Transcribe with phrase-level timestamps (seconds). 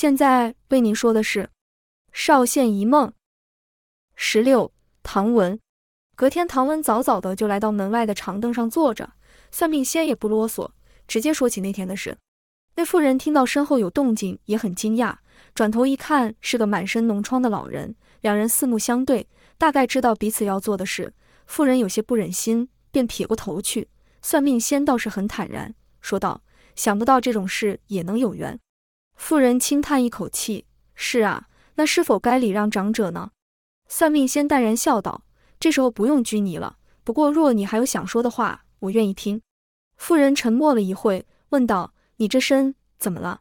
[0.00, 1.42] 现在为您说的是
[2.12, 3.08] 《少县一梦》
[4.14, 4.72] 十六。
[5.02, 5.58] 唐文，
[6.14, 9.14] 隔天唐文早早的就来到门外的长凳上坐着，
[9.50, 10.70] 算命仙也不啰嗦，
[11.08, 12.16] 直接说起那天的事。
[12.76, 15.16] 那妇人听到身后有动静，也很惊讶，
[15.52, 17.96] 转头一看，是个满身脓疮的老人。
[18.20, 19.28] 两人四目相对，
[19.58, 21.12] 大概知道彼此要做的事。
[21.48, 23.88] 妇人有些不忍心，便撇过头去。
[24.22, 26.44] 算命仙倒是很坦然，说道
[26.76, 28.56] ：“想不到这种事也能有缘。”
[29.18, 30.64] 妇人轻叹一口气
[30.94, 33.32] ：“是啊，那是否该礼让长者呢？”
[33.88, 35.24] 算命仙淡然笑道
[35.58, 36.78] ：“这时候不用拘泥了。
[37.02, 39.42] 不过若你还有想说的话，我愿意听。”
[39.98, 43.40] 妇人沉默了一会，问道：“你这身怎么了？”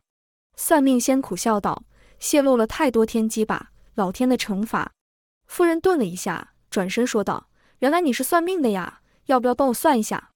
[0.58, 1.84] 算命仙苦笑道
[2.20, 4.92] ：“泄露了太多天机吧，老天的惩罚。”
[5.46, 7.50] 妇人顿了一下，转身说道
[7.80, 10.32] ：“原来你是算命的呀，要不要帮我算一下？”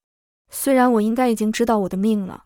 [0.54, 2.46] 虽然我应该已经知道我的命了，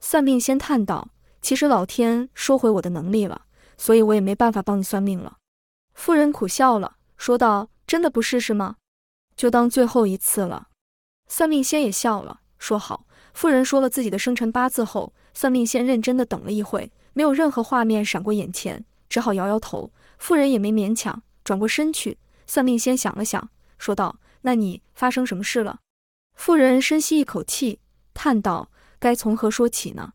[0.00, 3.42] 算命仙叹道：“其实老天收回我的能力了，
[3.76, 5.38] 所以我也没办法帮你算命了。”
[5.94, 6.96] 妇人苦笑了。
[7.16, 8.76] 说道：“真的不试试吗？
[9.36, 10.68] 就当最后一次了。”
[11.28, 19.92] 算命仙也笑了，说：“好。”妇人说了自己的生辰八字后，算命仙认真的等了一会，没有任何画面闪过眼前，只好摇摇头。
[20.18, 22.18] 妇人也没勉强，转过身去。
[22.46, 25.80] 算命仙想了想，说道：“那你发生什么事了？”
[26.34, 27.80] 妇人深吸一口气，
[28.14, 30.14] 叹道：“该从何说起呢？”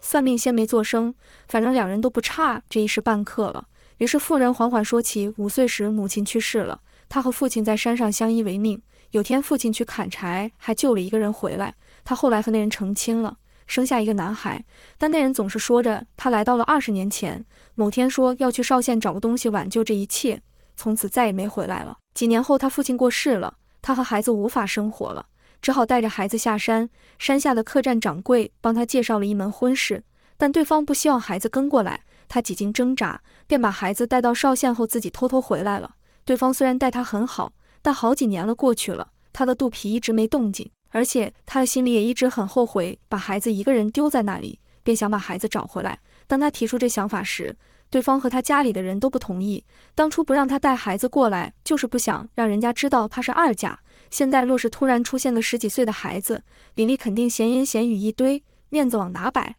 [0.00, 1.14] 算命先没作声，
[1.48, 3.66] 反正两人都不差这一时半刻了。
[3.98, 8.80] 于是妇人缓缓说起，五岁时母亲去世了，她和父亲在山上相依为命。
[9.10, 11.74] 有天父亲去砍柴，还救了一个人回来。
[12.04, 14.64] 他后来和那人成亲了，生下一个男孩。
[14.96, 20.40] 但那人总是说着他来到了二十年前，某天说要去邵县找个东西挽救这一切，
[20.76, 21.98] 从此再也没回来了。
[22.14, 25.26] 几年后，他父亲过世了，他和孩子无法生活了，
[25.60, 26.88] 只好带着孩子下山。
[27.18, 30.02] 山下的客栈掌柜帮他介绍了一门婚事，
[30.36, 32.02] 但对方不希望孩子跟过来。
[32.28, 35.96] 他几经挣扎，便把孩子带到邵县后，自己偷偷回来了。
[36.24, 37.52] 对方虽然待他很好，
[37.82, 45.98] 但好几年了过去了，他的肚皮一直没动静，而且他的心里也一直很后悔把孩子一个人丢在那里，便想把孩子找回来。
[46.28, 47.56] 当他提出这想法时，
[47.90, 49.64] 对方和他家里的人都不同意。
[49.96, 53.80] 当初不让他带孩子过来，就是不想让人家知道他是二嫁。
[54.10, 56.42] 现在若是突然出现个十几岁的孩子，
[56.74, 59.56] 李丽肯定闲言闲语一堆，面子往哪摆？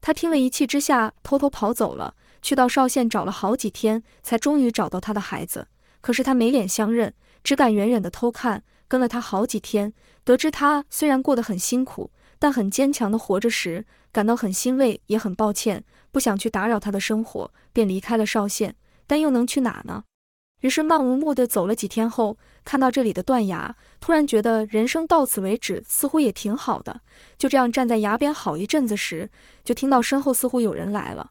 [0.00, 5.66] 他听了一气之下，偷偷跑走了，去到邵县找了好几天，才终于找到他的孩子。
[6.00, 8.62] 可是他没脸相认，只敢远远的偷看。
[8.86, 9.92] 跟了他好几天，
[10.24, 18.76] 得知他虽然过得很辛苦，但很坚强的活着时，感到很欣慰，也很抱歉，不想去打扰他的生活，便离开了邵县。
[19.06, 20.04] 但又能去哪呢？
[20.60, 27.00] 于是漫无目的走了几天后，看到这里的断崖，突然觉得人生到此为止，似乎也挺好的。
[27.36, 29.30] 就这样站在崖边好一阵子时，
[29.62, 31.30] 就听到身后似乎有人来了。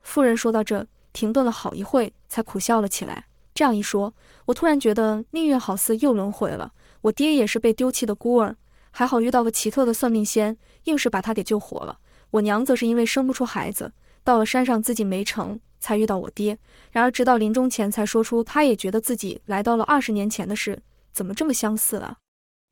[0.00, 3.26] 妇人说到这，停顿了好一会，才苦笑了起来。
[3.54, 4.12] 这样一说，
[4.46, 6.72] 我突然觉得命运好似又轮回了。
[7.02, 8.56] 我爹也是被丢弃的孤儿，
[8.90, 11.98] 还好遇到个奇特的算命仙，硬是把他给救活了。
[12.32, 13.92] 我娘则是因为生不出孩子，
[14.24, 15.60] 到了山上自己没成。
[15.80, 16.56] 才遇到我爹，
[16.92, 20.80] 然而直到临终前才说出，他也觉得自己来到了二十年前的事，
[21.12, 22.16] 怎么这么相似啊？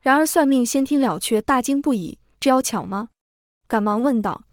[0.00, 3.10] 然而算命先听了却大惊不已，这要巧吗？
[3.68, 4.44] 赶忙问道：“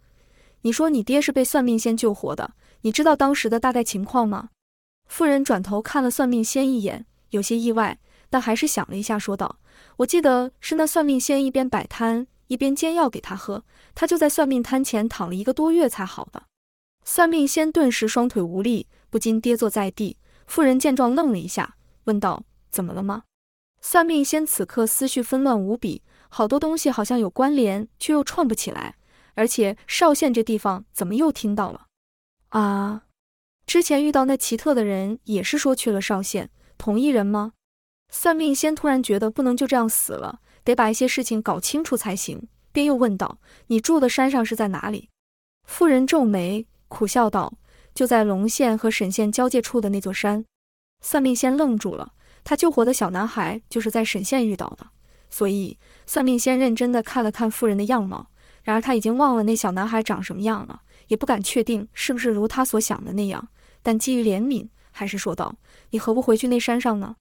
[0.64, 2.52] 你说你爹是被算命仙救活的，
[2.82, 4.50] 你知道当时的大概情况吗？”
[5.08, 7.98] 妇人转头看了算命仙一眼，有些意外，
[8.30, 9.60] 但还是想了一下，说道
[9.96, 13.64] ：“我记得是那算命仙一边摆摊一边煎药给他喝，
[13.96, 16.44] 他就在算命摊前躺了一个多月才好的。”
[17.12, 20.18] 算命仙顿时双腿无力，不禁跌坐在地。
[20.46, 23.24] 妇人见状，愣了一下，问道：“怎么了吗？”
[23.82, 28.96] 算命仙此刻思绪纷乱无比，好多东西好像有关联，却又串不起来。
[29.34, 31.88] 而且邵县这地方怎么又听到了？
[32.50, 33.06] 啊，
[33.66, 37.54] 之前遇到那奇特的人，也是说去了邵县，同一人吗？
[38.12, 45.10] 算命仙突然觉得不能就这样死了，得把一些事情搞清楚才行，便又问道：“你住的山上是在哪里？”
[45.66, 46.68] 妇人皱眉。
[46.90, 47.54] 苦笑道
[47.96, 50.44] ：“就在龙县和沈县交界处的那座山。”
[51.00, 52.14] 算命仙愣住了。
[52.44, 54.88] 他救活的小男孩就是在沈县遇到的，
[55.30, 58.32] 所以算命仙认真的看了看妇人的样貌。
[58.64, 63.50] 然而他已经忘了那小男孩长什么样了，也不敢确定是不是如他所想的那样。
[63.82, 65.56] 但基于怜悯，还是说道
[65.92, 67.16] ：“你何不回去那山上呢？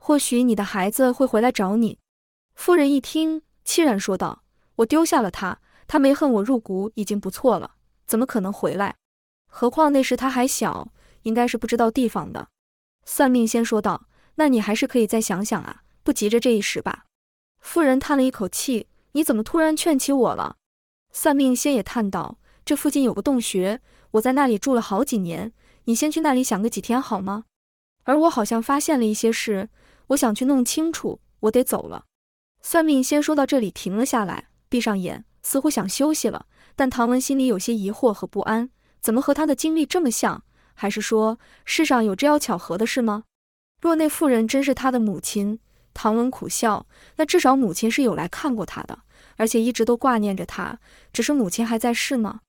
[0.00, 1.98] 或许你的孩子会回来找你。”
[2.54, 4.42] 妇人一听，凄然说道
[4.76, 7.72] ：“我丢下了他，他没恨我入骨已经不错了，
[8.06, 8.96] 怎么可能回来？”
[9.58, 10.92] 何况那时他还小，
[11.22, 12.48] 应该是不知道地方的。
[13.06, 14.06] 算命先说道
[14.36, 17.06] ：“那你还是可以再想想啊，不急着这一时吧。”
[17.60, 20.56] 妇人叹了一口气：“你怎么突然劝起我了？”
[21.10, 22.36] 算命先也叹道
[22.66, 23.80] ：“这附近有个洞穴，
[24.10, 25.54] 我在那里住了好几年，
[25.84, 27.44] 你先去那里想个几天好吗？
[28.04, 29.70] 而我好像发现了一些事，
[30.08, 32.04] 我想去弄清楚，我得走了。
[32.60, 36.44] 算命先说到这里停了下来，闭上眼，似乎想休息了。
[36.74, 38.68] 但唐文心里有些疑惑和不安，
[39.06, 40.42] 怎么和他的经历这么像？
[40.74, 43.22] 还是说世上有这样巧合的事吗？
[43.80, 45.60] 若那妇人真是他的母亲，
[45.94, 48.98] 唐文苦笑，那至少母亲是有来看过他的，
[49.36, 50.80] 而且一直都挂念着他。
[51.12, 52.40] 只是母亲还在世吗？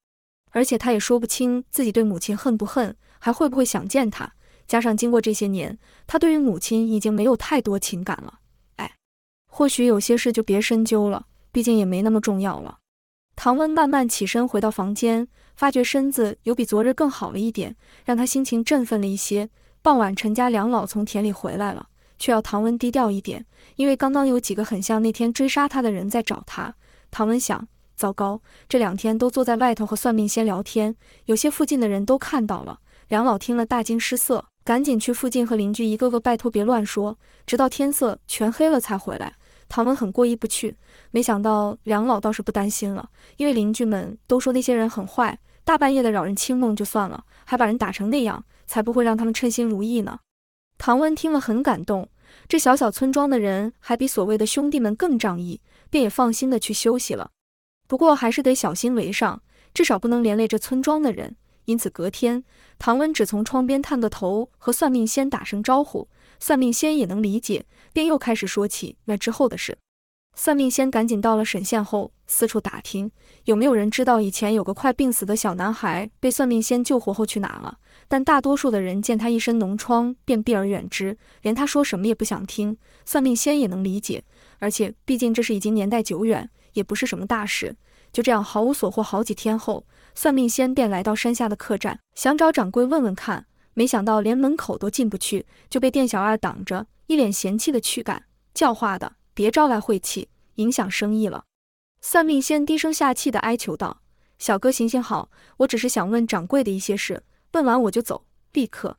[0.49, 4.33] 而且他也说不清自己对母亲恨不恨，还会不会想见他。
[4.65, 5.77] 加上经过这些年，
[6.07, 8.39] 他对于母亲已经没有太多情感了。
[8.77, 8.95] 哎，
[9.47, 12.79] 或许有些事就别深究了，毕竟也没那么重要了。
[13.37, 19.47] 唐温慢慢起身回到房间，发觉身子有比昨日更好了一点，让他心情振奋了一些。
[19.83, 21.87] 傍晚，陈家两老从田里回来了，
[22.17, 23.45] 却要唐温低调一点，
[23.75, 26.73] 因为刚刚有几个很像那天追杀他的人在找他。
[27.11, 30.95] 唐温想，糟糕，这两天都坐在外头和算命仙聊天，
[31.25, 32.79] 有些附近的人都看到了。
[33.09, 39.35] 两老听了大惊失色，赶紧去附近和邻居一个个拜托别乱说，直到天色全黑了才回来。
[39.69, 40.75] 唐文很过意不去，
[41.11, 50.19] 没想到梁老倒是不担心了，因为邻居们都说那些人很坏，大半夜的扰人清梦就算了，还把人打成那样，才不会让他们称心如意呢。
[50.77, 52.07] 唐文听了很感动，
[52.47, 55.59] 这小小村庄的人还比所谓的兄弟们更仗义，
[55.89, 57.31] 便也放心的去休息了。
[57.87, 59.41] 不过还是得小心为上，
[59.73, 61.35] 至少不能连累这村庄的人。
[61.65, 62.45] 因此隔天，
[62.79, 66.07] 唐文只从窗边探个头，和算命仙打声招呼。
[66.39, 69.77] 算命仙也能理解，便又开始说起那之后的事。
[70.35, 73.09] 算命仙赶紧到了沈县后，四处打听
[73.45, 77.79] 有没有人知道以前有个快病死的小男孩被算命仙救活后去哪了。
[78.07, 82.77] 但大多数的人见他一身脓疮，便避而远之，连他说什么也不想听。
[83.03, 84.23] 算命仙也能理解，
[84.59, 87.75] 而且毕竟这是已经年代久远，也不是什么大事。
[88.13, 93.47] 就这样毫无所获，好几天后，算命仙便来到山下的客栈，想找掌柜问问看。
[93.77, 101.43] 没想到连门口都进不去，就被店小二挡着，一脸嫌弃的驱赶，教化的别招来晦气，影响生意了。
[102.01, 104.01] 算命仙低声下气的哀求道
[104.39, 107.21] ：“小哥行行好，我只是想问掌柜的一些事，
[107.51, 108.97] 问完我就走，立刻。”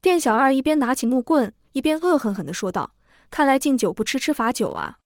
[0.00, 2.94] 店小二一边拿起木棍，一边恶狠狠地说道
[3.30, 5.00] ：“看来敬酒不吃吃罚酒啊！”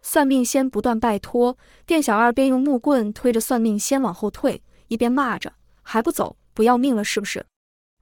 [0.00, 7.44] 算命仙不断拜托，店小二便用木棍推着算命仙往后退，一边骂着：“还不走，不要命了是不是？”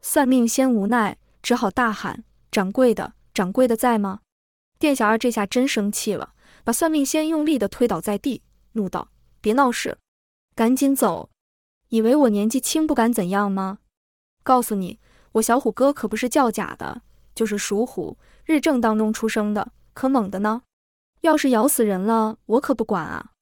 [0.00, 4.20] 算命仙无奈，只好大喊：“掌柜的，掌柜的在吗？”
[4.78, 6.34] 店小二这下真生气了，
[6.64, 8.42] 把算命仙用力的推倒在地，
[8.72, 9.08] 怒道
[9.40, 9.98] ：“别闹事，
[10.54, 11.28] 赶紧走！
[11.88, 13.78] 以为我年纪轻不敢怎样吗？
[14.42, 14.98] 告诉你，
[15.32, 17.02] 我小虎哥可不是叫假的，
[17.34, 20.62] 就是属虎，日正当中出生的，可猛的呢。
[21.22, 23.32] 要是咬死人了，我可不管啊！”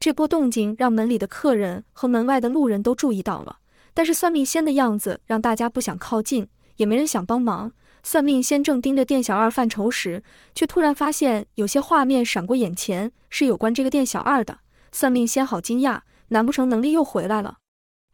[0.00, 3.58] 这波动静让门里的客人和门外的路人都注意到了。
[3.98, 6.46] 但是算命仙的样子让大家不想靠近，
[6.76, 7.72] 也没人想帮忙。
[8.04, 10.22] 算命仙正盯着店小二犯愁时，
[10.54, 14.60] 却突然发现有些画面闪过眼前，是有关这个店小二的。
[14.92, 17.56] 算命仙好惊讶，难不成能力又回来了？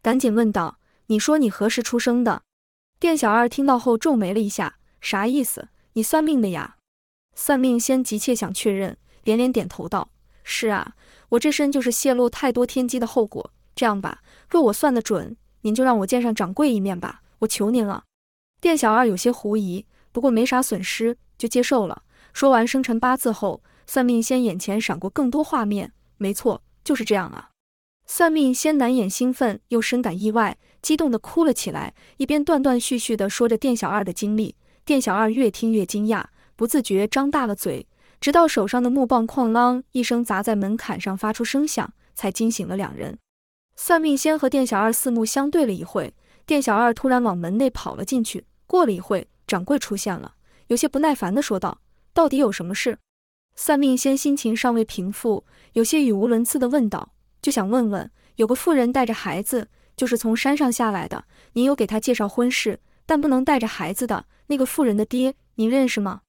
[0.01, 2.41] 赶紧问道：“你说你何时出生的？”
[2.99, 5.69] 店小二听到后皱眉了一下，啥意思？
[5.93, 6.77] 你算命的呀？
[7.35, 10.09] 算命仙急切想确认，连连点头道
[10.43, 10.95] ：“是啊，
[11.29, 13.51] 我这身就是泄露太多天机的后果。
[13.75, 18.03] 这样吧，若我算得准。”您就让我见上掌柜一面吧，我求您了。
[18.61, 22.03] 店小二有些狐疑，不过没啥损失，就接受了。
[22.33, 25.91] 说完生辰八字后，算命仙眼前闪过更多画面。
[26.17, 27.49] 没错，就是这样啊。
[28.05, 34.55] 算命仙难掩兴奋，又深感意外，激动地哭了起来，一边断断续续地说着店小二的经历。
[34.85, 37.87] 店小二越听越惊讶，不自觉张大了嘴，
[38.21, 43.17] 直到手上的木棒哐啷一声砸在门槛上，发出声响，才惊醒了两人。
[43.75, 46.13] 算命仙和店小二四目相对了一会，
[46.45, 48.45] 店小二突然往门内跑了进去。
[48.67, 50.35] 过了一会，掌柜出现了，
[50.67, 51.81] 有些不耐烦地说道
[52.13, 52.97] ：“到底有什么事？”
[53.55, 66.21] 算命仙心情尚未平复，有些语无伦次地问道：“就想问问，有个妇人带着孩子，就是从山上下来的，您有给她介绍婚事，但不能带着孩子的那个妇人的爹，您认识吗？”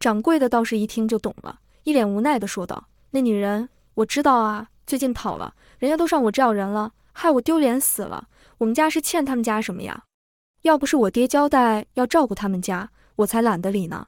[0.00, 8.28] 掌柜的倒是一听就懂了，一脸无奈地说道：“那女人，我知道啊。”最近跑了，人家都上我这要人了，害我丢脸死了。
[8.58, 10.04] 我们家是欠他们家什么呀？
[10.62, 14.06] 要不是我爹交代要照顾他们家，我才懒得理呢。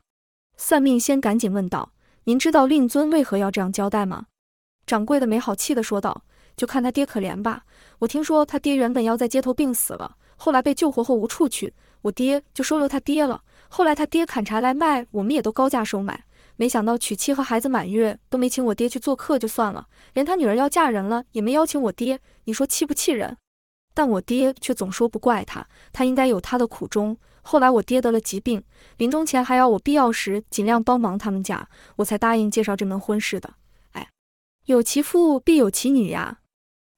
[0.56, 1.92] 算命仙赶紧问道
[2.24, 4.26] ：“您知道令尊为何要这样交代吗？”
[4.86, 6.24] 掌柜的没好气地说道
[6.56, 7.64] ：“就看他爹可怜吧。
[7.98, 13.42] 我听说他爹原本要在街头病死了，后来被救活后无处去，我爹就收留他爹了。
[13.68, 16.24] 后来他爹砍柴来卖，我们也都高价收买。”
[16.56, 23.36] 没想到娶妻和孩子满月都没请我爹去做客就算了，连他女儿要嫁人了也没邀请我爹，你说气不气人？
[23.94, 27.16] 但我爹却总说不怪他，他应该有他的苦衷。
[27.42, 28.62] 后来我爹得了疾病，
[28.96, 33.54] 临终前还要我必要时尽量帮忙他们家，我才答应介绍这门婚事的。
[33.92, 34.08] 哎，
[34.64, 36.40] 有其父必有其女呀。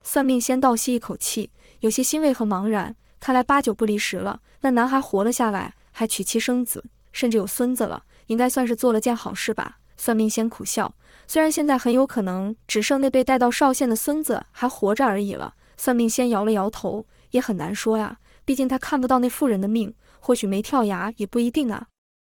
[0.03, 1.51] 算命先倒吸一口气，
[1.81, 2.97] 有些欣慰和茫然。
[3.21, 4.41] 看来八九不离十了。
[4.61, 9.79] 那男孩活了下来，还娶妻生子，甚至有孙子了，应该算是做了件好事吧。
[9.99, 10.95] 算命先苦笑，
[11.27, 15.55] 虽然现在很有可能只剩那被带到少县的孙子还活着而已了。
[15.77, 19.95] 算命先摇了摇头，也很难说呀，毕竟他看不到那妇人的命。
[20.21, 21.87] 或许没跳崖也不一定啊。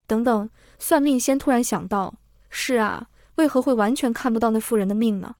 [0.07, 2.15] 等等，算命先突然想到，
[2.49, 5.35] 是啊，为何会完全看不到那妇人的命呢？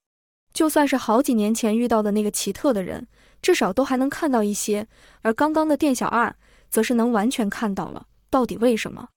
[0.53, 3.07] 就算是好几年前遇到的那个奇特的人，
[3.41, 4.89] 至少都还能看到一些，
[5.23, 6.35] 而刚刚的店小二
[6.69, 8.07] 则是能完全看到了。
[8.29, 9.09] 到底为什么？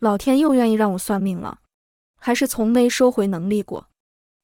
[0.00, 1.60] 老天又愿意让我算命了，
[2.18, 3.88] 还是从没收回能力过？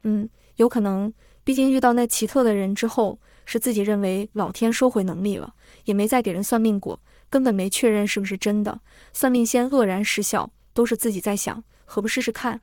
[0.05, 7.01] 嗯，有可能，毕竟遇到那奇特的人之后，是自己认为老天收回能力了，也没再给人算命过。
[7.31, 8.81] 根本没确认是不是真的，
[9.15, 12.61] 算命仙愕然失笑，都是自己在想，何不试试看？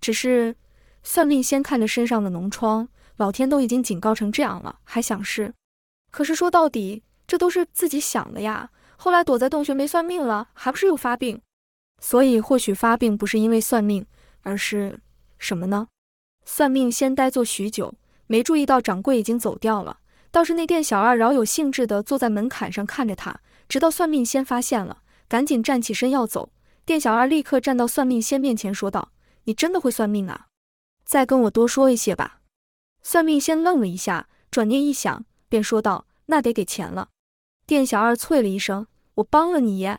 [0.00, 0.54] 只是
[1.02, 5.52] 算命仙看着身上的脓疮，老天都已经警告成这样了，还想试？
[6.12, 8.70] 可是说到底，这都是自己想的呀。
[8.96, 11.42] 后来躲在洞穴没算命了，还不是又发病？
[12.00, 14.06] 所以或许发病不是因为算命，
[14.42, 15.00] 而是
[15.38, 15.88] 什么呢？
[16.44, 17.94] 算命先呆坐许久，
[18.26, 19.98] 没注意到掌柜已经走掉了，
[20.30, 23.40] 倒是那店小二饶有兴致地坐在门槛上看着他。
[23.68, 26.50] 直到算命先发现了，赶紧站起身要走。
[26.86, 29.12] 店小二立刻站到算命先面前说道
[29.44, 30.46] ：“你真的会算命啊？
[31.04, 32.40] 再跟我多说一些吧。”
[33.04, 37.10] 算命先愣了一下，转念一想，便说道：“那得给钱了。”
[37.66, 38.86] 店小二啐了一声
[39.16, 39.98] ：“我帮了你。”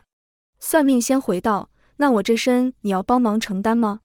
[0.58, 1.69] 算命先回道
[2.00, 4.00] ：“那我这身你要帮忙承担吗？”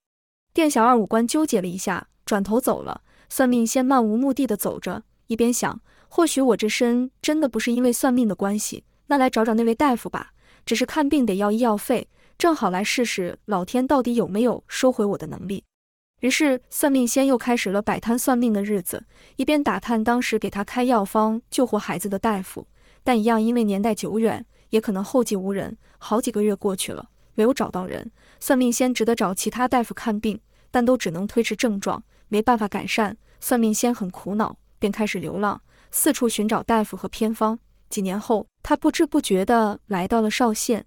[0.54, 3.02] 店小二五官纠结了一下，转头走了。
[3.30, 8.84] 算命仙漫无目的的走着，一边想：或许我这身真的不是因为算命的关系。
[9.08, 10.34] 那来找找那位大夫吧，
[10.66, 15.64] 只是看病得要医药费，正好来试试老天到底有没有收回我的能力。
[16.20, 19.06] 于是算命仙又开始了摆摊算命的日子，
[19.38, 22.68] 一边打探当时给他开药方救活孩子的大夫，
[23.04, 25.78] 但一样因为年代久远，也可能后继无人。
[25.98, 30.40] 好几个月过去了，没有找到人，算命仙只得找其他大夫看病，
[30.72, 33.16] 但都只能推迟症状，没办法改善。
[33.40, 35.62] 算命仙很苦恼，便开始流浪，
[35.92, 37.60] 四处寻找大夫和偏方。
[37.90, 40.86] 几年后，他不知不觉地来到了邵县。